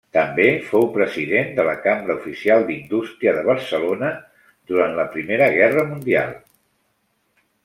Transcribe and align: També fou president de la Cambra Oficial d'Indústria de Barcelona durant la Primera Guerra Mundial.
També 0.15 0.45
fou 0.69 0.85
president 0.93 1.51
de 1.59 1.65
la 1.67 1.75
Cambra 1.83 2.15
Oficial 2.21 2.65
d'Indústria 2.69 3.35
de 3.37 3.43
Barcelona 3.51 4.11
durant 4.73 4.99
la 5.03 5.07
Primera 5.13 5.53
Guerra 5.61 5.85
Mundial. 5.93 6.35